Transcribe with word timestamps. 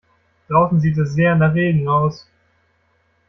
Draußen 0.47 0.79
sieht 0.79 0.97
es 0.97 1.13
sehr 1.13 1.35
nach 1.35 1.53
Regen 1.53 1.87
aus. 1.87 2.27